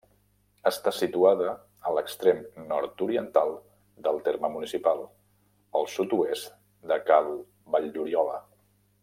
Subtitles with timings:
[0.69, 1.49] Està situada
[1.89, 2.39] a l'extrem
[2.71, 3.53] nord-oriental
[4.09, 5.05] del terme municipal,
[5.83, 6.51] al sud-oest
[6.93, 7.31] de Cal
[7.77, 8.41] Valldoriola.